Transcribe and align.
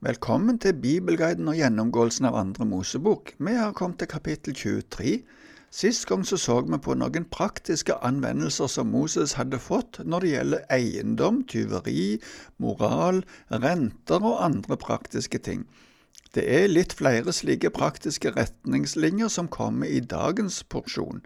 Velkommen 0.00 0.56
til 0.56 0.78
Bibelguiden 0.80 1.50
og 1.52 1.58
gjennomgåelsen 1.58 2.24
av 2.24 2.36
andre 2.40 2.64
Mosebok. 2.64 3.34
Vi 3.36 3.52
har 3.52 3.74
kommet 3.76 3.98
til 4.00 4.08
kapittel 4.08 4.54
23. 4.56 5.10
Sist 5.68 6.06
gang 6.08 6.22
så, 6.24 6.38
så 6.40 6.54
vi 6.64 6.78
på 6.80 6.94
noen 6.96 7.26
praktiske 7.28 7.98
anvendelser 8.08 8.70
som 8.72 8.88
Moses 8.88 9.34
hadde 9.36 9.58
fått 9.60 9.98
når 10.00 10.24
det 10.24 10.30
gjelder 10.30 10.62
eiendom, 10.72 11.42
tyveri, 11.44 12.16
moral, 12.56 13.20
renter 13.52 14.24
og 14.24 14.40
andre 14.46 14.78
praktiske 14.80 15.42
ting. 15.44 15.66
Det 16.32 16.46
er 16.48 16.72
litt 16.72 16.94
flere 16.96 17.34
slike 17.36 17.68
praktiske 17.68 18.32
retningslinjer 18.38 19.28
som 19.28 19.52
kommer 19.52 19.84
i 19.84 20.00
dagens 20.00 20.62
porsjon. 20.64 21.20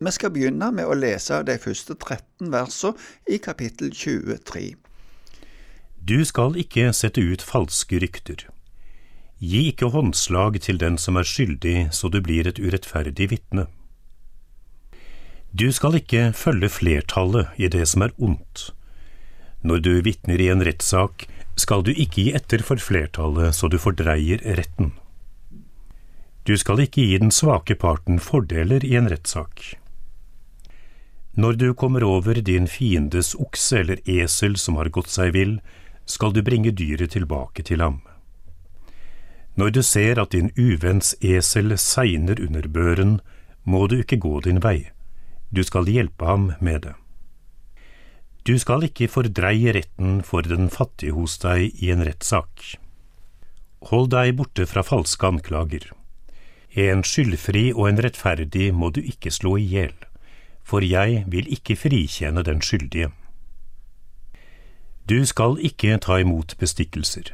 Vi 0.00 0.14
skal 0.16 0.32
begynne 0.32 0.70
med 0.72 0.88
å 0.88 0.96
lese 0.96 1.42
de 1.44 1.58
første 1.60 1.98
13 2.00 2.56
versene 2.56 2.96
i 3.28 3.36
kapittel 3.36 3.92
23. 3.92 4.70
Du 6.02 6.24
skal 6.26 6.56
ikke 6.58 6.88
sette 6.98 7.22
ut 7.22 7.42
falske 7.46 8.00
rykter. 8.02 8.48
Gi 9.38 9.68
ikke 9.70 9.92
håndslag 9.94 10.56
til 10.64 10.80
den 10.82 10.96
som 10.98 11.14
er 11.18 11.26
skyldig, 11.26 11.92
så 11.94 12.10
du 12.10 12.18
blir 12.18 12.48
et 12.50 12.58
urettferdig 12.58 13.28
vitne. 13.30 13.68
Du 15.54 15.68
skal 15.70 16.00
ikke 16.00 16.32
følge 16.34 16.70
flertallet 16.74 17.54
i 17.54 17.68
det 17.70 17.84
som 17.90 18.02
er 18.02 18.14
ondt. 18.18 18.72
Når 19.62 19.82
du 19.84 19.92
vitner 20.02 20.42
i 20.42 20.48
en 20.50 20.64
rettssak, 20.66 21.28
skal 21.54 21.84
du 21.86 21.92
ikke 21.92 22.24
gi 22.24 22.32
etter 22.34 22.64
for 22.66 22.82
flertallet 22.82 23.54
så 23.54 23.70
du 23.70 23.78
fordreier 23.78 24.42
retten. 24.58 24.90
Du 26.42 26.56
skal 26.58 26.82
ikke 26.82 27.04
gi 27.04 27.20
den 27.22 27.30
svake 27.30 27.76
parten 27.78 28.18
fordeler 28.18 28.82
i 28.82 28.96
en 28.98 29.06
rettssak. 29.12 29.76
Når 31.38 31.60
du 31.60 31.68
kommer 31.78 32.02
over 32.02 32.42
din 32.42 32.66
fiendes 32.66 33.36
okse 33.38 33.84
eller 33.84 34.02
esel 34.08 34.58
som 34.58 34.80
har 34.80 34.90
gått 34.90 35.12
seg 35.12 35.30
vill, 35.36 35.60
skal 36.12 36.34
du 36.36 36.42
bringe 36.44 36.72
dyret 36.76 37.14
tilbake 37.16 37.64
til 37.64 37.80
ham. 37.80 38.00
Når 39.56 39.70
du 39.76 39.82
ser 39.84 40.20
at 40.20 40.32
din 40.32 40.50
uvenns 40.56 41.14
esel 41.20 41.76
segner 41.78 42.40
under 42.40 42.68
børen, 42.68 43.20
må 43.64 43.86
du 43.86 43.98
ikke 44.00 44.20
gå 44.20 44.40
din 44.44 44.62
vei, 44.64 44.90
du 45.52 45.62
skal 45.64 45.88
hjelpe 45.88 46.26
ham 46.26 46.52
med 46.60 46.86
det. 46.86 46.94
Du 48.42 48.56
skal 48.58 48.88
ikke 48.88 49.10
fordreie 49.12 49.74
retten 49.76 50.22
for 50.26 50.42
den 50.42 50.70
fattige 50.72 51.14
hos 51.14 51.36
deg 51.44 51.76
i 51.78 51.92
en 51.94 52.02
rettssak. 52.02 52.64
Hold 53.90 54.10
deg 54.14 54.34
borte 54.38 54.66
fra 54.66 54.82
falske 54.82 55.28
anklager. 55.28 55.84
En 56.72 57.04
skyldfri 57.06 57.68
og 57.74 57.90
en 57.90 58.02
rettferdig 58.02 58.72
må 58.74 58.90
du 58.90 59.02
ikke 59.04 59.30
slå 59.30 59.58
i 59.60 59.68
hjel, 59.74 59.94
for 60.64 60.82
jeg 60.82 61.26
vil 61.30 61.50
ikke 61.54 61.76
frikjenne 61.76 62.42
den 62.48 62.64
skyldige. 62.64 63.12
Du 65.08 65.24
skal 65.26 65.56
ikke 65.58 65.96
ta 65.98 66.20
imot 66.22 66.54
bestikkelser, 66.60 67.32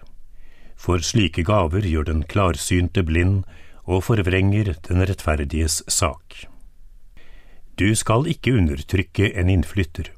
for 0.76 1.04
slike 1.04 1.44
gaver 1.44 1.84
gjør 1.84 2.06
den 2.08 2.22
klarsynte 2.24 3.04
blind 3.04 3.42
og 3.84 4.06
forvrenger 4.06 4.72
den 4.88 5.04
rettferdiges 5.04 5.82
sak. 5.88 6.46
Du 7.78 7.92
skal 7.94 8.26
ikke 8.26 8.56
undertrykke 8.56 9.30
en 9.38 9.52
innflytter. 9.52 10.08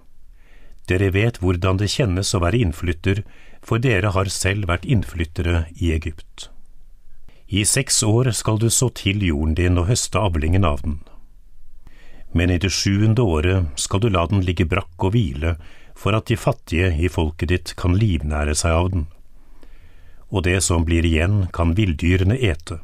Dere 0.88 1.10
vet 1.12 1.42
hvordan 1.42 1.82
det 1.82 1.90
kjennes 1.92 2.30
å 2.34 2.40
være 2.42 2.62
innflytter, 2.62 3.24
for 3.62 3.82
dere 3.82 4.14
har 4.14 4.30
selv 4.32 4.70
vært 4.70 4.86
innflyttere 4.86 5.66
i 5.76 5.90
Egypt. 5.92 6.48
I 7.50 7.66
seks 7.66 8.02
år 8.06 8.30
skal 8.30 8.62
du 8.62 8.70
så 8.70 8.88
til 8.94 9.22
jorden 9.26 9.56
din 9.58 9.78
og 9.78 9.90
høste 9.90 10.22
avlingen 10.22 10.64
av 10.64 10.84
den. 10.86 11.00
Men 12.32 12.50
i 12.54 12.60
det 12.62 12.70
sjuende 12.70 13.26
året 13.26 13.74
skal 13.74 14.00
du 14.00 14.08
la 14.08 14.22
den 14.30 14.44
ligge 14.46 14.68
brakk 14.70 14.94
og 15.02 15.16
hvile 15.16 15.56
for 16.00 16.16
at 16.16 16.30
de 16.30 16.36
fattige 16.40 16.94
i 16.96 17.08
folket 17.12 17.50
ditt 17.52 17.72
kan 17.76 17.96
livnære 18.00 18.54
seg 18.56 18.72
av 18.72 18.86
den. 18.94 19.08
Og 20.32 20.46
det 20.46 20.60
som 20.64 20.86
blir 20.88 21.04
igjen, 21.04 21.50
kan 21.52 21.74
villdyrene 21.76 22.38
ete. 22.40 22.78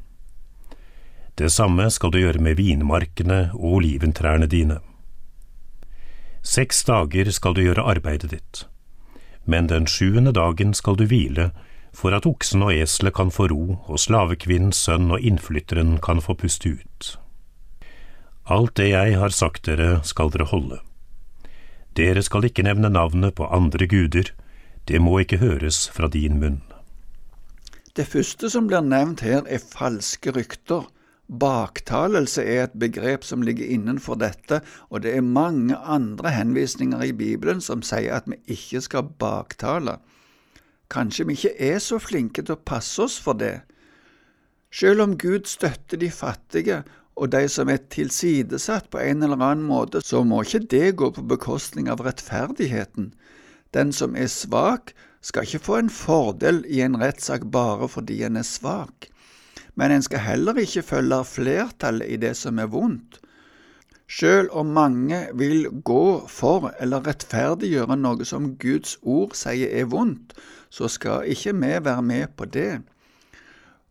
Det 1.36 1.48
samme 1.52 1.88
skal 1.92 2.12
du 2.12 2.18
gjøre 2.20 2.42
med 2.44 2.58
vinmarkene 2.60 3.40
og 3.54 3.78
oliventrærne 3.78 4.48
dine. 4.52 4.80
Seks 6.46 6.84
dager 6.88 7.30
skal 7.32 7.56
du 7.56 7.62
gjøre 7.64 7.84
arbeidet 7.92 8.30
ditt, 8.32 8.64
men 9.44 9.68
den 9.72 9.88
sjuende 9.90 10.32
dagen 10.36 10.74
skal 10.74 10.98
du 11.00 11.06
hvile, 11.10 11.50
for 11.96 12.12
at 12.12 12.28
oksen 12.28 12.64
og 12.66 12.74
eselet 12.76 13.16
kan 13.16 13.32
få 13.32 13.48
ro, 13.52 13.78
og 13.88 14.00
slavekvinnens 14.00 14.80
sønn 14.88 15.08
og 15.10 15.24
innflytteren 15.24 15.96
kan 16.04 16.20
få 16.20 16.36
puste 16.36 16.76
ut. 16.76 17.16
Alt 18.46 18.76
det 18.78 18.90
jeg 18.92 19.16
har 19.18 19.32
sagt 19.34 19.64
dere, 19.66 20.02
skal 20.04 20.30
dere 20.34 20.48
holde. 20.52 20.85
Dere 21.96 22.22
skal 22.22 22.44
ikke 22.44 22.64
nevne 22.66 22.90
navnet 22.92 23.34
på 23.38 23.46
andre 23.48 23.86
guder, 23.88 24.28
det 24.88 25.00
må 25.00 25.18
ikke 25.22 25.40
høres 25.40 25.86
fra 25.88 26.10
din 26.12 26.38
munn. 26.42 26.60
Det 27.96 28.04
første 28.06 28.50
som 28.52 28.66
blir 28.68 28.84
nevnt 28.84 29.22
her, 29.24 29.46
er 29.48 29.62
falske 29.62 30.34
rykter. 30.36 30.84
Baktalelse 31.26 32.44
er 32.44 32.66
et 32.66 32.74
begrep 32.78 33.24
som 33.24 33.42
ligger 33.42 33.66
innenfor 33.66 34.18
dette, 34.20 34.60
og 34.90 35.02
det 35.02 35.16
er 35.16 35.24
mange 35.24 35.76
andre 35.76 36.30
henvisninger 36.30 37.02
i 37.02 37.16
Bibelen 37.16 37.64
som 37.64 37.82
sier 37.82 38.20
at 38.20 38.28
vi 38.30 38.38
ikke 38.52 38.84
skal 38.84 39.08
baktale. 39.18 39.96
Kanskje 40.92 41.26
vi 41.26 41.34
ikke 41.34 41.56
er 41.72 41.80
så 41.82 41.98
flinke 41.98 42.44
til 42.44 42.54
å 42.54 42.62
passe 42.62 43.02
oss 43.02 43.16
for 43.18 43.40
det. 43.40 43.64
Selv 44.70 45.02
om 45.02 45.16
Gud 45.18 45.48
støtter 45.48 45.98
de 45.98 46.12
fattige 46.12 46.82
og 47.16 47.32
de 47.32 47.46
som 47.48 47.70
er 47.72 47.80
tilsidesatt 47.92 48.90
på 48.92 49.00
en 49.00 49.24
eller 49.24 49.40
annen 49.40 49.64
måte, 49.68 50.02
så 50.04 50.22
må 50.24 50.42
ikke 50.44 50.66
det 50.70 50.96
gå 51.00 51.10
på 51.16 51.24
bekostning 51.24 51.88
av 51.88 52.04
rettferdigheten. 52.04 53.12
Den 53.72 53.92
som 53.92 54.16
er 54.16 54.28
svak, 54.32 54.92
skal 55.24 55.46
ikke 55.46 55.64
få 55.64 55.78
en 55.80 55.90
fordel 55.90 56.60
i 56.70 56.82
en 56.84 56.98
rettssak 57.00 57.48
bare 57.50 57.88
fordi 57.90 58.20
en 58.22 58.38
er 58.38 58.46
svak, 58.46 59.08
men 59.74 59.90
en 59.90 60.04
skal 60.04 60.22
heller 60.22 60.60
ikke 60.60 60.84
følge 60.86 61.22
flertallet 61.26 62.12
i 62.14 62.18
det 62.20 62.36
som 62.38 62.60
er 62.62 62.70
vondt. 62.70 63.18
Selv 64.06 64.52
om 64.54 64.68
mange 64.70 65.24
vil 65.34 65.66
gå 65.84 66.28
for 66.30 66.68
eller 66.78 67.02
rettferdiggjøre 67.08 67.96
noe 67.98 68.28
som 68.28 68.52
Guds 68.62 68.94
ord 69.02 69.34
sier 69.34 69.72
er 69.80 69.88
vondt, 69.90 70.36
så 70.70 70.86
skal 70.86 71.26
ikke 71.26 71.56
vi 71.58 71.72
være 71.88 72.04
med 72.06 72.36
på 72.38 72.46
det. 72.46 72.84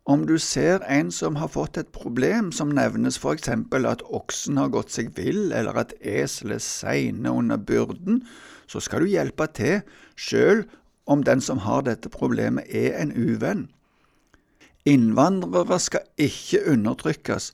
Om 0.06 0.28
du 0.30 0.36
ser 0.38 0.84
en 0.86 1.08
som 1.10 1.40
har 1.42 1.50
fått 1.50 1.80
et 1.82 1.88
problem 1.90 2.52
som 2.54 2.70
nevnes 2.78 3.18
for 3.18 3.34
eksempel 3.34 3.88
at 3.90 4.04
oksen 4.14 4.60
har 4.62 4.70
gått 4.70 4.94
seg 4.94 5.10
vill, 5.18 5.50
eller 5.50 5.80
at 5.82 5.96
eselet 5.98 6.62
segner 6.62 7.34
under 7.34 7.58
byrden, 7.58 8.20
så 8.70 8.82
skal 8.82 9.02
du 9.02 9.10
hjelpe 9.10 9.48
til, 9.58 9.80
sjøl 10.14 10.68
om 11.10 11.26
den 11.26 11.42
som 11.42 11.64
har 11.66 11.88
dette 11.90 12.12
problemet 12.14 12.70
er 12.70 13.00
en 13.02 13.16
uvenn. 13.18 13.66
Innvandrere 14.86 15.80
skal 15.82 16.06
ikke 16.22 16.62
undertrykkes. 16.70 17.50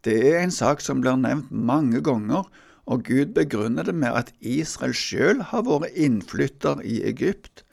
Det 0.00 0.16
er 0.32 0.40
en 0.40 0.56
sak 0.56 0.80
som 0.80 1.02
blir 1.04 1.20
nevnt 1.20 1.52
mange 1.52 2.00
ganger, 2.00 2.48
og 2.88 3.04
Gud 3.04 3.34
begrunner 3.36 3.84
det 3.84 3.94
med 3.94 4.16
at 4.16 4.32
Israel 4.40 4.96
sjøl 4.96 5.44
har 5.52 5.68
vært 5.68 5.92
innflytter 6.00 6.80
i 6.80 7.02
Egypt. 7.04 7.66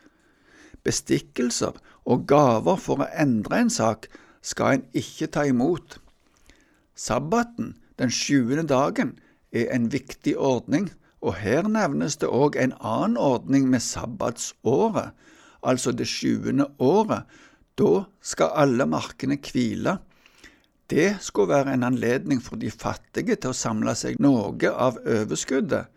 Bestikkelser 0.84 1.80
og 2.08 2.28
gaver 2.30 2.80
for 2.80 3.04
å 3.04 3.10
endre 3.20 3.64
en 3.66 3.72
sak 3.74 4.08
skal 4.46 4.78
en 4.78 4.86
ikke 4.96 5.28
ta 5.36 5.44
imot. 5.48 5.98
Sabbaten, 6.98 7.76
den 8.00 8.14
sjuende 8.14 8.64
dagen, 8.70 9.18
er 9.52 9.70
en 9.76 9.90
viktig 9.92 10.38
ordning, 10.40 10.90
og 11.22 11.40
her 11.42 11.68
nevnes 11.68 12.18
det 12.22 12.30
òg 12.30 12.56
en 12.62 12.76
annen 12.80 13.18
ordning 13.20 13.68
med 13.70 13.84
sabbatsåret, 13.84 15.12
altså 15.66 15.92
det 15.92 16.08
sjuende 16.10 16.70
året. 16.78 17.26
Da 17.78 18.08
skal 18.26 18.56
alle 18.64 18.88
markene 18.90 19.38
hvile. 19.42 19.98
Det 20.90 21.18
skulle 21.22 21.52
være 21.52 21.76
en 21.76 21.84
anledning 21.84 22.40
for 22.42 22.58
de 22.58 22.72
fattige 22.72 23.36
til 23.36 23.52
å 23.52 23.58
samle 23.58 23.94
seg 23.98 24.22
noe 24.24 24.72
av 24.72 24.98
overskuddet, 25.04 25.92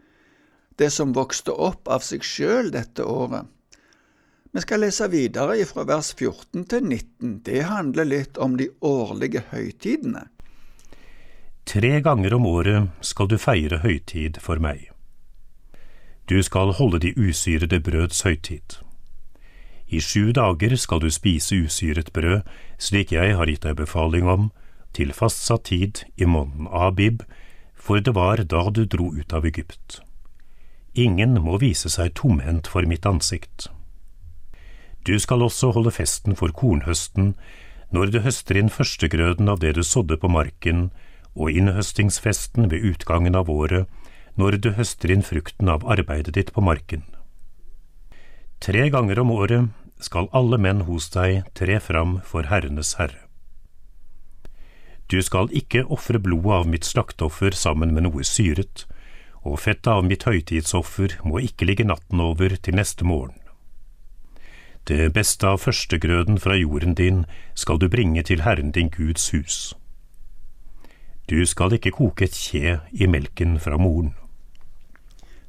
det 0.80 0.88
som 0.92 1.14
vokste 1.14 1.52
opp 1.52 1.88
av 1.92 2.02
seg 2.04 2.24
sjøl 2.24 2.72
dette 2.74 3.04
året. 3.04 3.46
Vi 4.52 4.60
skal 4.60 4.82
lese 4.82 5.06
videre 5.10 5.54
fra 5.68 5.84
vers 5.86 6.10
14 6.18 6.64
til 6.66 6.82
19. 6.82 7.34
Det 7.46 7.62
handler 7.70 8.08
litt 8.08 8.38
om 8.38 8.56
de 8.58 8.66
årlige 8.82 9.44
høytidene. 9.52 10.24
Tre 11.70 12.00
ganger 12.02 12.34
om 12.34 12.48
året 12.50 12.88
skal 13.06 13.30
du 13.30 13.36
feire 13.38 13.78
høytid 13.84 14.40
for 14.42 14.58
meg. 14.58 14.88
Du 16.26 16.42
skal 16.42 16.74
holde 16.74 16.98
de 16.98 17.14
usyrede 17.14 17.78
brøds 17.78 18.24
høytid. 18.26 18.80
I 19.86 20.02
sju 20.02 20.32
dager 20.34 20.74
skal 20.76 21.00
du 21.02 21.10
spise 21.10 21.62
usyret 21.66 22.12
brød, 22.12 22.42
slik 22.78 23.14
jeg 23.14 23.38
har 23.38 23.50
gitt 23.50 23.66
deg 23.66 23.78
befaling 23.78 24.26
om, 24.26 24.50
til 24.94 25.14
fastsatt 25.14 25.68
tid 25.70 26.02
i 26.18 26.26
måneden 26.26 26.66
Abib, 26.70 27.22
for 27.74 28.02
det 28.02 28.14
var 28.14 28.42
da 28.42 28.66
du 28.70 28.84
dro 28.84 29.12
ut 29.14 29.32
av 29.32 29.46
Egypt. 29.46 30.00
Ingen 30.94 31.38
må 31.42 31.58
vise 31.62 31.90
seg 31.90 32.16
tomhendt 32.18 32.66
for 32.66 32.86
mitt 32.86 33.06
ansikt. 33.06 33.70
Du 35.06 35.16
skal 35.18 35.42
også 35.42 35.72
holde 35.72 35.92
festen 35.94 36.36
for 36.36 36.52
kornhøsten, 36.52 37.34
når 37.90 38.12
du 38.12 38.20
høster 38.22 38.58
inn 38.60 38.70
førstegrøden 38.70 39.48
av 39.48 39.62
det 39.62 39.74
du 39.78 39.82
sådde 39.82 40.18
på 40.20 40.28
marken, 40.30 40.90
og 41.34 41.50
innhøstingsfesten 41.50 42.68
ved 42.70 42.84
utgangen 42.92 43.38
av 43.38 43.50
året, 43.50 43.88
når 44.36 44.60
du 44.62 44.70
høster 44.76 45.10
inn 45.10 45.24
frukten 45.26 45.70
av 45.72 45.86
arbeidet 45.88 46.34
ditt 46.36 46.52
på 46.54 46.62
marken. 46.64 47.02
Tre 48.60 48.90
ganger 48.92 49.22
om 49.22 49.32
året 49.32 49.70
skal 50.04 50.28
alle 50.36 50.58
menn 50.60 50.84
hos 50.88 51.08
deg 51.14 51.46
tre 51.56 51.80
fram 51.80 52.18
for 52.24 52.48
Herrenes 52.50 52.94
Herre. 53.00 53.24
Du 55.10 55.18
skal 55.26 55.50
ikke 55.56 55.86
ofre 55.90 56.20
blodet 56.22 56.60
av 56.60 56.68
mitt 56.70 56.86
slakteoffer 56.86 57.56
sammen 57.56 57.94
med 57.96 58.06
noe 58.06 58.24
syret, 58.24 58.84
og 59.42 59.58
fettet 59.64 59.90
av 59.90 60.04
mitt 60.06 60.26
høytidsoffer 60.28 61.16
må 61.26 61.40
ikke 61.42 61.66
ligge 61.66 61.88
natten 61.88 62.20
over 62.22 62.54
til 62.54 62.76
neste 62.78 63.08
morgen. 63.08 63.40
Det 64.88 65.12
beste 65.12 65.46
av 65.46 65.58
førstegrøden 65.58 66.38
fra 66.38 66.56
jorden 66.56 66.94
din 66.94 67.24
skal 67.54 67.78
du 67.78 67.88
bringe 67.88 68.22
til 68.22 68.42
Herren 68.42 68.72
din 68.72 68.88
Guds 68.88 69.30
hus. 69.30 69.74
Du 71.30 71.46
skal 71.46 71.72
ikke 71.72 71.90
koke 71.94 72.24
et 72.24 72.34
kje 72.34 72.80
i 72.92 73.06
melken 73.06 73.60
fra 73.60 73.76
moren. 73.78 74.14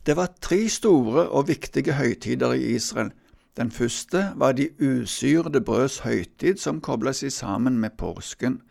Det 0.06 0.16
var 0.18 0.34
tre 0.42 0.70
store 0.70 1.30
og 1.30 1.48
viktige 1.48 1.94
høytider 1.94 2.54
i 2.54 2.76
Israel. 2.76 3.12
Den 3.58 3.72
første 3.72 4.32
var 4.36 4.52
de 4.52 4.70
usyrede 4.80 5.62
brøds 5.62 6.00
høytid, 6.00 6.58
som 6.58 6.82
kobla 6.82 7.14
seg 7.14 7.32
sammen 7.32 7.80
med 7.80 7.98
påsken. 7.98 8.62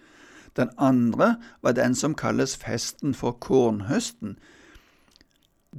Den 0.56 0.70
andre 0.78 1.36
var 1.62 1.72
den 1.72 1.94
som 1.94 2.14
kalles 2.14 2.56
festen 2.56 3.14
for 3.14 3.32
kornhøsten. 3.32 4.38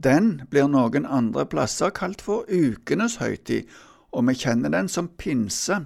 Den 0.04 0.42
blir 0.50 0.68
noen 0.68 1.06
andre 1.06 1.46
plasser 1.46 1.90
kalt 1.90 2.22
for 2.22 2.46
ukenes 2.48 3.16
høytid, 3.16 3.68
og 4.12 4.28
vi 4.28 4.36
kjenner 4.36 4.74
den 4.74 4.90
som 4.92 5.10
pinse. 5.18 5.84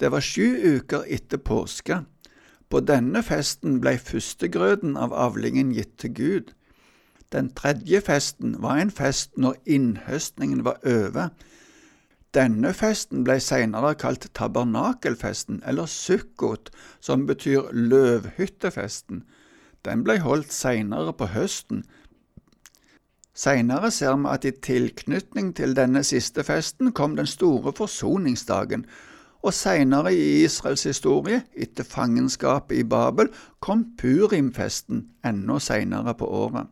Det 0.00 0.10
var 0.12 0.24
sju 0.24 0.78
uker 0.78 1.04
etter 1.06 1.40
påske. 1.42 2.02
På 2.68 2.80
denne 2.84 3.22
festen 3.24 3.80
blei 3.80 3.96
førstegrøden 3.96 4.96
av 5.00 5.14
avlingen 5.16 5.72
gitt 5.72 5.96
til 5.98 6.14
Gud. 6.14 6.52
Den 7.32 7.50
tredje 7.56 8.00
festen 8.00 8.56
var 8.62 8.80
en 8.80 8.90
fest 8.90 9.36
når 9.36 9.56
innhøstningen 9.66 10.64
var 10.64 10.80
over. 10.84 11.28
Denne 12.36 12.74
festen 12.76 13.24
blei 13.24 13.38
senere 13.40 13.94
kalt 13.96 14.28
tabernakelfesten, 14.36 15.62
eller 15.66 15.88
sukkot, 15.88 16.70
som 17.00 17.26
betyr 17.26 17.70
løvhyttefesten. 17.72 19.22
Den 19.84 20.04
blei 20.04 20.18
holdt 20.20 20.52
senere 20.52 21.12
på 21.16 21.30
høsten. 21.32 21.84
Senere 23.38 23.92
ser 23.94 24.16
vi 24.18 24.30
at 24.32 24.46
i 24.48 24.50
tilknytning 24.50 25.52
til 25.54 25.76
denne 25.78 26.00
siste 26.06 26.42
festen 26.42 26.90
kom 26.90 27.14
den 27.14 27.28
store 27.30 27.70
forsoningsdagen, 27.76 28.82
og 29.46 29.54
senere 29.54 30.10
i 30.10 30.42
Israels 30.42 30.82
historie, 30.88 31.44
etter 31.54 31.86
fangenskapet 31.86 32.80
i 32.80 32.82
Babel, 32.82 33.30
kom 33.62 33.84
purimfesten 34.00 35.04
enda 35.22 35.60
senere 35.62 36.16
på 36.18 36.26
året. 36.26 36.66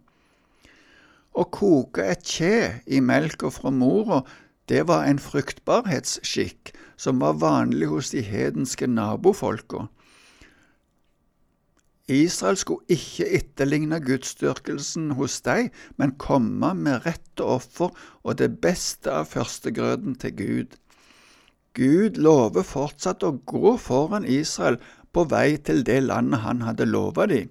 Å 1.37 1.45
koke 1.55 2.03
et 2.03 2.27
kje 2.27 2.83
i 2.87 2.99
melka 2.99 3.53
fra 3.55 3.71
mora, 3.71 4.25
det 4.67 4.89
var 4.89 5.07
en 5.07 5.23
fruktbarhetsskikk 5.23 6.73
som 6.99 7.23
var 7.23 7.39
vanlig 7.39 7.93
hos 7.93 8.11
de 8.11 8.25
hedenske 8.27 8.89
nabofolka. 8.91 9.87
Israel 12.09 12.57
skulle 12.57 12.87
ikke 12.89 13.27
etterligne 13.35 13.99
gudsdyrkelsen 13.99 15.11
hos 15.19 15.41
deg, 15.43 15.73
men 15.99 16.15
komme 16.23 16.71
med 16.79 17.07
rette 17.07 17.43
offer 17.43 17.91
og 18.23 18.39
det 18.39 18.61
beste 18.63 19.11
av 19.11 19.27
førstegrøden 19.33 20.15
til 20.23 20.37
Gud. 20.39 20.77
Gud 21.75 22.21
lover 22.23 22.63
fortsatt 22.63 23.27
å 23.27 23.35
gå 23.45 23.75
foran 23.83 24.25
Israel 24.25 24.79
på 25.13 25.27
vei 25.33 25.59
til 25.59 25.83
det 25.85 25.99
landet 26.07 26.45
han 26.47 26.63
hadde 26.63 26.87
lova 26.87 27.27
dem. 27.27 27.51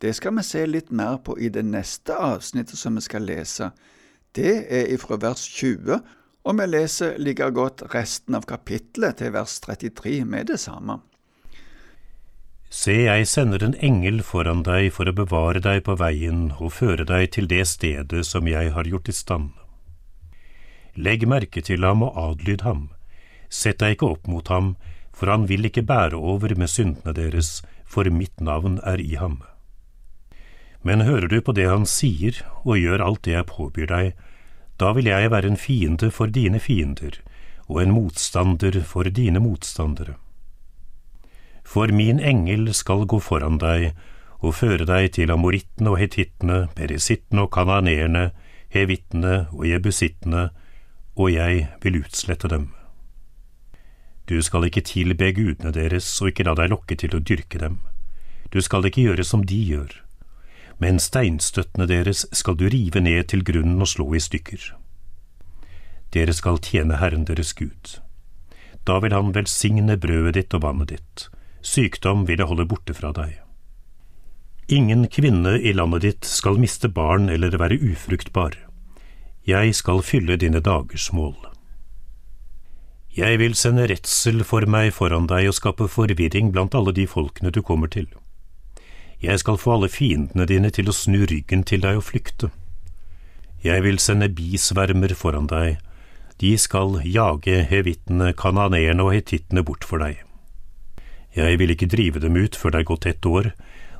Det 0.00 0.14
skal 0.16 0.38
vi 0.38 0.46
se 0.46 0.62
litt 0.68 0.94
mer 0.94 1.18
på 1.26 1.34
i 1.36 1.50
det 1.52 1.66
neste 1.66 2.14
avsnittet 2.14 2.78
som 2.78 2.94
vi 2.96 3.04
skal 3.04 3.26
lese. 3.26 3.72
Det 4.32 4.54
er 4.70 4.88
ifra 4.94 5.18
vers 5.20 5.42
20, 5.58 5.98
og 6.46 6.56
vi 6.56 6.66
leser 6.70 7.18
like 7.18 7.50
godt 7.52 7.82
resten 7.92 8.38
av 8.38 8.46
kapittelet 8.48 9.18
til 9.18 9.34
vers 9.34 9.58
33 9.66 10.22
med 10.24 10.54
det 10.54 10.60
samme. 10.62 11.02
Se, 12.70 12.92
jeg 12.94 13.26
sender 13.26 13.64
en 13.66 13.72
engel 13.82 14.20
foran 14.22 14.60
deg 14.62 14.92
for 14.94 15.10
å 15.10 15.14
bevare 15.18 15.58
deg 15.58 15.80
på 15.88 15.96
veien 15.98 16.52
og 16.62 16.76
føre 16.76 17.02
deg 17.02 17.32
til 17.34 17.48
det 17.50 17.64
stedet 17.66 18.22
som 18.28 18.46
jeg 18.46 18.70
har 18.76 18.86
gjort 18.86 19.10
i 19.10 19.14
stand. 19.16 19.48
Legg 20.94 21.26
merke 21.26 21.64
til 21.66 21.82
ham 21.82 22.04
og 22.06 22.14
adlyd 22.14 22.62
ham, 22.62 22.84
sett 23.50 23.82
deg 23.82 23.96
ikke 23.96 24.12
opp 24.14 24.30
mot 24.30 24.46
ham, 24.54 24.76
for 25.10 25.26
han 25.34 25.48
vil 25.50 25.66
ikke 25.66 25.82
bære 25.82 26.14
over 26.14 26.54
med 26.54 26.70
syndene 26.70 27.16
deres, 27.18 27.58
for 27.82 28.06
mitt 28.06 28.38
navn 28.38 28.78
er 28.86 29.02
i 29.02 29.18
ham. 29.18 29.40
Men 30.86 31.02
hører 31.10 31.26
du 31.26 31.40
på 31.42 31.52
det 31.58 31.66
han 31.66 31.90
sier 31.90 32.38
og 32.62 32.78
gjør 32.78 33.02
alt 33.02 33.26
det 33.26 33.34
jeg 33.34 33.50
påbyr 33.50 33.90
deg, 33.90 34.14
da 34.78 34.94
vil 34.94 35.10
jeg 35.10 35.34
være 35.34 35.50
en 35.50 35.58
fiende 35.58 36.14
for 36.14 36.30
dine 36.30 36.62
fiender 36.62 37.18
og 37.66 37.82
en 37.82 37.98
motstander 37.98 38.78
for 38.86 39.10
dine 39.10 39.42
motstandere. 39.42 40.20
For 41.70 41.92
min 41.94 42.18
engel 42.18 42.72
skal 42.74 43.06
gå 43.06 43.20
foran 43.22 43.60
deg 43.62 43.92
og 44.40 44.56
føre 44.58 44.86
deg 44.88 45.12
til 45.14 45.30
amorittene 45.30 45.92
og 45.92 46.00
hetittene, 46.00 46.64
perisittene 46.74 47.44
og 47.46 47.52
kananeerne, 47.54 48.30
hevittene 48.74 49.46
og 49.52 49.66
jebusittene, 49.68 50.48
og 51.14 51.30
jeg 51.30 51.66
vil 51.82 52.00
utslette 52.02 52.50
dem. 52.50 52.70
Du 54.26 54.40
skal 54.42 54.66
ikke 54.66 54.82
tilbe 54.86 55.30
gudene 55.36 55.72
deres 55.74 56.10
og 56.22 56.32
ikke 56.32 56.46
la 56.46 56.56
deg 56.58 56.70
lokke 56.74 56.98
til 56.98 57.14
å 57.14 57.22
dyrke 57.22 57.62
dem. 57.62 57.80
Du 58.50 58.58
skal 58.62 58.86
ikke 58.86 59.04
gjøre 59.06 59.26
som 59.26 59.46
de 59.46 59.58
gjør 59.58 60.00
men 60.80 60.96
steinstøttene 60.98 61.84
deres 61.90 62.24
skal 62.32 62.56
du 62.56 62.64
rive 62.72 63.02
ned 63.04 63.28
til 63.28 63.44
grunnen 63.44 63.82
og 63.84 63.90
slå 63.92 64.06
i 64.16 64.22
stykker. 64.24 64.62
Dere 66.16 66.32
skal 66.34 66.58
tjene 66.64 66.96
Herren 67.02 67.26
deres 67.28 67.52
Gud. 67.54 67.98
Da 68.88 68.96
vil 69.04 69.12
Han 69.12 69.34
velsigne 69.36 69.98
brødet 70.00 70.34
ditt 70.38 70.56
og 70.56 70.64
vannet 70.64 70.88
ditt, 70.88 71.28
sykdom 71.62 72.26
vil 72.28 72.40
jeg 72.40 72.50
holde 72.50 72.66
borte 72.68 72.94
fra 72.96 73.12
deg. 73.16 73.38
Ingen 74.70 75.08
kvinne 75.10 75.56
i 75.58 75.72
landet 75.74 76.04
ditt 76.06 76.26
skal 76.28 76.60
miste 76.62 76.88
barn 76.88 77.28
eller 77.28 77.56
være 77.58 77.80
ufruktbar. 77.82 78.54
Jeg 79.48 79.74
skal 79.74 80.04
fylle 80.06 80.36
dine 80.38 80.60
dagers 80.62 81.08
mål. 81.12 81.34
Jeg 83.16 83.40
vil 83.40 83.56
sende 83.58 83.88
redsel 83.90 84.44
for 84.46 84.62
meg 84.70 84.92
foran 84.94 85.26
deg 85.26 85.48
og 85.50 85.56
skape 85.58 85.88
forvirring 85.90 86.52
blant 86.54 86.76
alle 86.78 86.94
de 86.94 87.08
folkene 87.10 87.50
du 87.50 87.58
kommer 87.66 87.90
til. 87.90 88.06
Jeg 89.20 89.42
skal 89.42 89.58
få 89.58 89.74
alle 89.74 89.90
fiendene 89.90 90.46
dine 90.46 90.70
til 90.70 90.88
å 90.88 90.94
snu 90.94 91.24
ryggen 91.26 91.66
til 91.66 91.82
deg 91.82 91.98
og 91.98 92.06
flykte. 92.06 92.52
Jeg 93.66 93.82
vil 93.84 93.98
sende 93.98 94.30
bisvermer 94.32 95.12
foran 95.18 95.50
deg, 95.50 95.82
de 96.40 96.54
skal 96.56 97.00
jage 97.04 97.58
hevittene, 97.68 98.30
kananeerne 98.32 99.04
og 99.04 99.12
hetittene 99.18 99.66
bort 99.66 99.84
for 99.84 100.00
deg. 100.00 100.22
Jeg 101.36 101.58
vil 101.60 101.70
ikke 101.70 101.90
drive 101.90 102.20
dem 102.22 102.36
ut 102.36 102.56
før 102.58 102.74
det 102.74 102.80
er 102.80 102.90
gått 102.90 103.06
ett 103.06 103.26
år, 103.26 103.52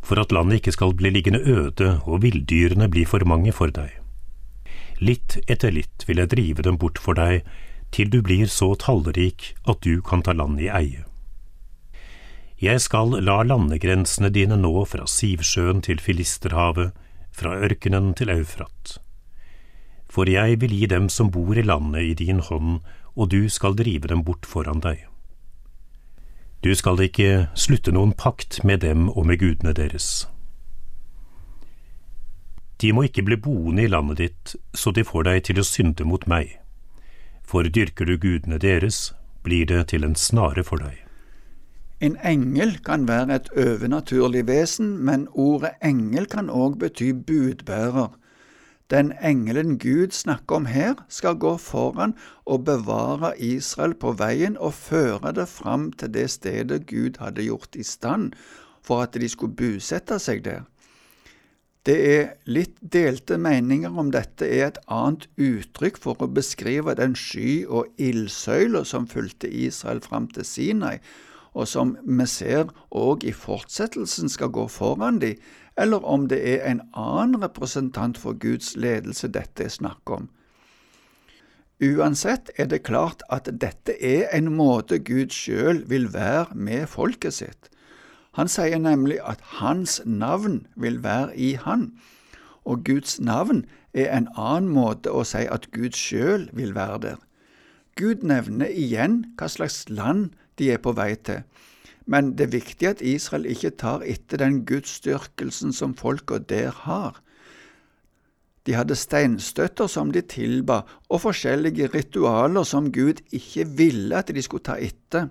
for 0.02 0.18
at 0.18 0.32
landet 0.32 0.60
ikke 0.60 0.74
skal 0.74 0.94
bli 0.96 1.12
liggende 1.12 1.42
øde 1.44 2.00
og 2.04 2.22
villdyrene 2.24 2.88
bli 2.90 3.04
for 3.06 3.22
mange 3.28 3.52
for 3.54 3.70
deg. 3.70 3.92
Litt 5.00 5.38
etter 5.48 5.72
litt 5.72 6.04
vil 6.08 6.20
jeg 6.20 6.32
drive 6.32 6.64
dem 6.66 6.78
bort 6.80 6.98
for 6.98 7.16
deg, 7.16 7.44
til 7.90 8.10
du 8.10 8.20
blir 8.22 8.50
så 8.50 8.74
tallrik 8.78 9.54
at 9.68 9.80
du 9.86 10.02
kan 10.02 10.22
ta 10.22 10.34
landet 10.36 10.66
i 10.68 10.72
eie. 10.74 11.04
Jeg 12.60 12.82
skal 12.84 13.14
la 13.24 13.38
landegrensene 13.40 14.28
dine 14.28 14.58
nå 14.60 14.72
fra 14.84 15.06
Sivsjøen 15.08 15.80
til 15.86 16.02
Filisterhavet, 16.02 16.90
fra 17.32 17.54
ørkenen 17.56 18.12
til 18.18 18.28
Eufrat. 18.34 18.98
For 20.10 20.28
jeg 20.28 20.58
vil 20.60 20.74
gi 20.74 20.90
dem 20.90 21.08
som 21.08 21.30
bor 21.32 21.56
i 21.56 21.64
landet 21.64 22.02
i 22.04 22.14
din 22.18 22.42
hånd, 22.44 22.82
og 23.16 23.30
du 23.32 23.48
skal 23.48 23.78
drive 23.78 24.10
dem 24.10 24.26
bort 24.26 24.44
foran 24.44 24.82
deg. 24.84 25.09
Du 26.64 26.74
skal 26.76 27.00
ikke 27.00 27.48
slutte 27.56 27.92
noen 27.92 28.12
pakt 28.12 28.58
med 28.64 28.82
dem 28.84 29.08
og 29.08 29.24
med 29.26 29.40
gudene 29.40 29.72
deres. 29.72 30.28
De 32.80 32.92
må 32.92 33.06
ikke 33.08 33.24
bli 33.24 33.36
boende 33.36 33.84
i 33.84 33.88
landet 33.88 34.18
ditt, 34.20 34.52
så 34.74 34.92
de 34.92 35.04
får 35.04 35.24
deg 35.28 35.44
til 35.48 35.60
å 35.60 35.64
synde 35.64 36.04
mot 36.04 36.26
meg. 36.28 36.58
For 37.44 37.64
dyrker 37.64 38.08
du 38.08 38.18
gudene 38.20 38.60
deres, 38.60 39.14
blir 39.42 39.64
det 39.66 39.86
til 39.92 40.04
en 40.04 40.16
snare 40.16 40.64
for 40.64 40.84
deg. 40.84 41.00
En 42.00 42.16
engel 42.24 42.76
kan 42.84 43.08
være 43.08 43.40
et 43.40 43.50
overnaturlig 43.56 44.46
vesen, 44.48 44.98
men 45.04 45.28
ordet 45.32 45.74
engel 45.84 46.28
kan 46.28 46.48
òg 46.52 46.78
bety 46.80 47.12
budbærer. 47.12 48.12
Den 48.90 49.12
engelen 49.22 49.78
Gud 49.78 50.10
snakker 50.10 50.56
om 50.56 50.64
her, 50.66 50.94
skal 51.08 51.38
gå 51.38 51.56
foran 51.62 52.16
og 52.44 52.64
bevare 52.66 53.36
Israel 53.38 53.94
på 53.94 54.16
veien 54.18 54.56
og 54.58 54.74
føre 54.74 55.30
det 55.36 55.46
fram 55.48 55.92
til 55.92 56.10
det 56.14 56.26
stedet 56.30 56.88
Gud 56.90 57.20
hadde 57.22 57.46
gjort 57.46 57.78
i 57.78 57.86
stand 57.86 58.32
for 58.82 59.04
at 59.04 59.14
de 59.14 59.28
skulle 59.28 59.54
bosette 59.54 60.18
seg 60.18 60.42
der. 60.44 60.66
Det 61.86 61.96
er 61.96 62.26
litt 62.50 62.74
delte 62.82 63.38
meninger 63.40 63.94
om 63.96 64.10
dette 64.12 64.44
er 64.44 64.66
et 64.66 64.82
annet 64.90 65.28
uttrykk 65.40 65.96
for 66.02 66.18
å 66.20 66.28
beskrive 66.28 66.92
den 66.98 67.14
sky- 67.16 67.64
og 67.64 67.88
ildsøyla 67.96 68.82
som 68.84 69.08
fulgte 69.08 69.48
Israel 69.48 70.02
fram 70.04 70.26
til 70.34 70.44
Sinai, 70.44 70.98
og 71.54 71.70
som 71.70 71.96
vi 72.04 72.26
ser 72.28 72.68
òg 72.90 73.24
i 73.24 73.32
fortsettelsen 73.32 74.28
skal 74.28 74.52
gå 74.52 74.66
foran 74.68 75.22
de, 75.22 75.36
eller 75.76 76.04
om 76.04 76.26
det 76.28 76.40
er 76.54 76.66
en 76.66 76.82
annen 76.94 77.42
representant 77.42 78.18
for 78.18 78.38
Guds 78.38 78.76
ledelse 78.76 79.28
dette 79.28 79.64
er 79.64 79.72
snakk 79.72 80.10
om. 80.10 80.28
Uansett 81.80 82.50
er 82.60 82.66
det 82.68 82.82
klart 82.84 83.22
at 83.32 83.48
dette 83.60 83.94
er 84.04 84.28
en 84.36 84.50
måte 84.52 84.98
Gud 85.00 85.32
sjøl 85.32 85.84
vil 85.88 86.10
være 86.12 86.52
med 86.54 86.86
folket 86.92 87.38
sitt. 87.38 87.70
Han 88.36 88.50
sier 88.52 88.78
nemlig 88.78 89.16
at 89.24 89.40
hans 89.58 90.00
navn 90.04 90.66
vil 90.76 91.00
være 91.02 91.32
i 91.36 91.54
han, 91.56 91.88
og 92.68 92.84
Guds 92.84 93.16
navn 93.20 93.64
er 93.94 94.12
en 94.12 94.28
annen 94.36 94.68
måte 94.70 95.10
å 95.10 95.24
si 95.24 95.46
at 95.48 95.70
Gud 95.72 95.96
sjøl 95.96 96.50
vil 96.52 96.76
være 96.76 97.00
der. 97.06 97.18
Gud 97.96 98.22
nevner 98.28 98.68
igjen 98.68 99.24
hva 99.40 99.48
slags 99.48 99.88
land 99.88 100.30
de 100.60 100.70
er 100.74 100.78
på 100.84 100.92
vei 100.94 101.14
til, 101.16 101.42
men 102.10 102.32
det 102.34 102.48
er 102.48 102.56
viktig 102.56 102.88
at 102.88 103.02
Israel 103.06 103.46
ikke 103.46 103.70
tar 103.78 104.02
etter 104.02 104.40
den 104.42 104.64
gudsdyrkelsen 104.66 105.74
som 105.76 105.94
folka 105.94 106.40
der 106.42 106.74
har. 106.86 107.20
De 108.66 108.74
hadde 108.74 108.98
steinstøtter 108.98 109.86
som 109.88 110.10
de 110.12 110.20
tilba, 110.20 110.82
og 111.08 111.22
forskjellige 111.22 111.88
ritualer 111.94 112.66
som 112.66 112.90
Gud 112.92 113.22
ikke 113.32 113.64
ville 113.78 114.18
at 114.18 114.34
de 114.34 114.42
skulle 114.42 114.66
ta 114.66 114.76
etter. 114.82 115.30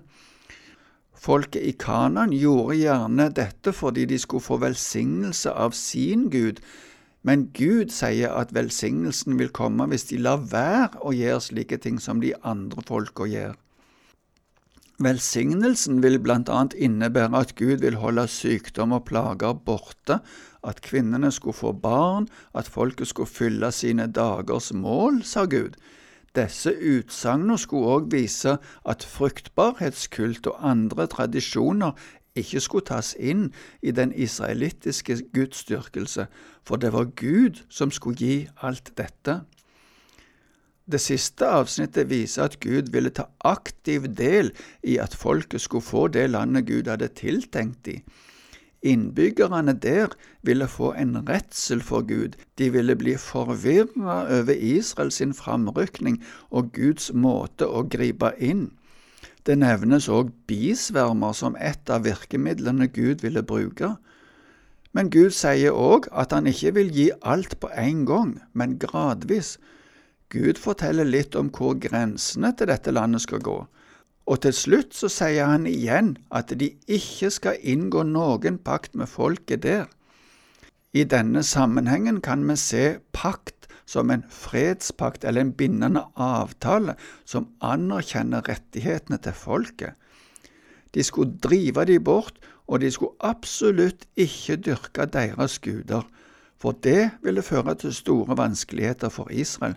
Folket 1.20 1.68
i 1.68 1.76
Kanan 1.76 2.32
gjorde 2.32 2.78
gjerne 2.80 3.28
dette 3.36 3.74
fordi 3.76 4.06
de 4.08 4.18
skulle 4.18 4.44
få 4.44 4.56
velsignelse 4.64 5.52
av 5.52 5.76
sin 5.76 6.30
Gud, 6.32 6.64
men 7.22 7.50
Gud 7.52 7.92
sier 7.92 8.32
at 8.32 8.54
velsignelsen 8.56 9.36
vil 9.36 9.52
komme 9.52 9.84
hvis 9.92 10.08
de 10.08 10.16
lar 10.24 10.40
være 10.48 11.04
å 11.04 11.12
gjøre 11.12 11.44
slike 11.44 11.76
ting 11.84 12.00
som 12.00 12.24
de 12.24 12.32
andre 12.40 12.80
folka 12.88 13.28
gjør. 13.28 13.52
Velsignelsen 15.00 16.02
vil 16.04 16.18
annet 16.28 16.74
innebære 16.76 17.38
at 17.38 17.54
Gud 17.56 17.80
vil 17.80 17.96
holde 17.96 18.26
sykdom 18.28 18.92
og 18.92 19.06
plager 19.08 19.54
borte, 19.54 20.18
at 20.64 20.82
kvinnene 20.84 21.30
skulle 21.32 21.56
få 21.56 21.72
barn, 21.72 22.28
at 22.54 22.68
folket 22.68 23.08
skulle 23.08 23.28
fylle 23.28 23.72
sine 23.72 24.06
dagers 24.12 24.72
mål, 24.72 25.22
sa 25.22 25.44
Gud. 25.44 25.78
Disse 26.36 26.74
utsagnene 26.76 27.56
skulle 27.58 27.94
òg 27.96 28.10
vise 28.12 28.58
at 28.84 29.02
fruktbarhetskult 29.02 30.46
og 30.46 30.60
andre 30.70 31.06
tradisjoner 31.06 31.96
ikke 32.36 32.60
skulle 32.60 32.86
tas 32.86 33.14
inn 33.18 33.48
i 33.82 33.90
den 33.96 34.12
israelittiske 34.12 35.16
gudsdyrkelse, 35.34 36.26
for 36.62 36.76
det 36.76 36.92
var 36.92 37.08
Gud 37.16 37.64
som 37.72 37.90
skulle 37.90 38.20
gi 38.20 38.48
alt 38.62 38.92
dette. 39.00 39.40
Det 40.90 40.98
siste 41.00 41.46
avsnittet 41.46 42.08
viser 42.10 42.48
at 42.48 42.58
Gud 42.60 42.90
ville 42.90 43.12
ta 43.14 43.28
aktiv 43.46 44.08
del 44.18 44.50
i 44.82 44.96
at 44.98 45.14
folket 45.14 45.62
skulle 45.62 45.86
få 45.86 46.08
det 46.08 46.30
landet 46.30 46.66
Gud 46.66 46.90
hadde 46.90 47.08
tiltenkt 47.14 47.84
dem. 47.86 48.02
Innbyggerne 48.82 49.74
der 49.76 50.16
ville 50.42 50.66
få 50.68 50.92
en 50.96 51.28
redsel 51.28 51.82
for 51.82 52.00
Gud, 52.00 52.38
de 52.58 52.70
ville 52.72 52.96
bli 52.96 53.16
forvirra 53.16 54.22
over 54.40 54.56
Israels 54.56 55.20
framrykning 55.36 56.22
og 56.50 56.72
Guds 56.72 57.12
måte 57.12 57.68
å 57.68 57.84
gripe 57.84 58.32
inn. 58.38 58.70
Det 59.46 59.58
nevnes 59.58 60.08
òg 60.08 60.32
bisvermer 60.48 61.36
som 61.36 61.56
et 61.60 61.90
av 61.92 62.04
virkemidlene 62.08 62.88
Gud 62.88 63.20
ville 63.22 63.42
bruke. 63.42 63.94
Men 64.92 65.10
Gud 65.10 65.36
sier 65.36 65.76
òg 65.76 66.08
at 66.12 66.32
han 66.32 66.48
ikke 66.50 66.74
vil 66.80 66.90
gi 66.92 67.10
alt 67.22 67.58
på 67.60 67.68
en 67.76 68.06
gang, 68.08 68.40
men 68.52 68.78
gradvis. 68.80 69.58
Gud 70.30 70.60
forteller 70.62 71.08
litt 71.08 71.34
om 71.34 71.48
hvor 71.50 71.74
grensene 71.82 72.52
til 72.54 72.70
dette 72.70 72.92
landet 72.94 73.24
skal 73.24 73.42
gå. 73.42 73.56
Og 74.30 74.42
til 74.44 74.54
slutt 74.54 74.94
så 74.94 75.08
sier 75.10 75.48
han 75.50 75.66
igjen 75.66 76.12
at 76.30 76.52
de 76.60 76.68
ikke 76.86 77.32
skal 77.34 77.58
inngå 77.66 78.04
noen 78.06 78.60
pakt 78.62 78.94
med 78.94 79.10
folket 79.10 79.64
der. 79.64 79.88
I 80.94 81.02
denne 81.06 81.42
sammenhengen 81.46 82.20
kan 82.22 82.46
vi 82.46 82.56
se 82.58 82.84
pakt 83.14 83.66
som 83.90 84.10
en 84.10 84.22
fredspakt 84.30 85.24
eller 85.26 85.46
en 85.46 85.52
bindende 85.58 86.04
avtale 86.14 86.94
som 87.24 87.50
anerkjenner 87.62 88.46
rettighetene 88.46 89.18
til 89.22 89.34
folket. 89.34 89.98
De 90.94 91.02
skulle 91.06 91.38
drive 91.42 91.84
de 91.86 91.98
bort, 91.98 92.38
og 92.70 92.80
de 92.80 92.90
skulle 92.90 93.18
absolutt 93.20 94.06
ikke 94.16 94.56
dyrke 94.62 95.06
deres 95.10 95.58
guder, 95.58 96.06
for 96.58 96.74
det 96.86 97.10
ville 97.22 97.42
føre 97.42 97.74
til 97.74 97.94
store 97.94 98.36
vanskeligheter 98.38 99.10
for 99.10 99.30
Israel. 99.30 99.74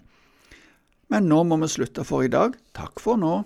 Men 1.14 1.28
nå 1.30 1.44
må 1.46 1.60
vi 1.62 1.68
slutte 1.70 2.02
for 2.10 2.26
i 2.26 2.30
dag. 2.34 2.56
Takk 2.74 2.98
for 3.04 3.20
nå. 3.22 3.44